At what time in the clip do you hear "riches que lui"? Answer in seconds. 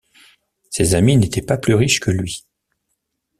1.75-2.47